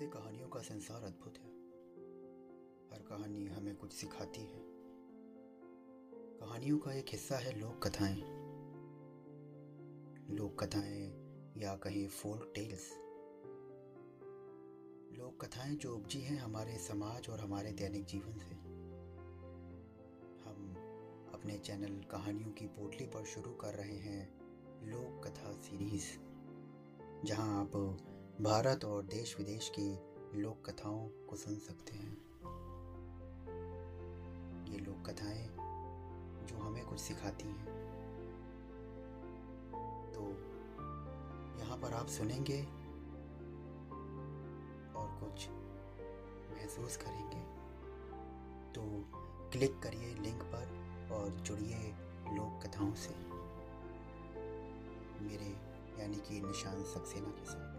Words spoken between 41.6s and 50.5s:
यहाँ पर आप सुनेंगे और कुछ महसूस करेंगे। तो क्लिक करिए लिंक